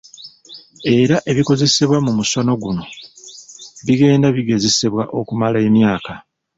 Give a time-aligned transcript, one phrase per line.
[0.99, 2.83] Era ebikozesebwa mu musono guno
[3.85, 6.13] bigenda bigezesebwa okumala emyaka.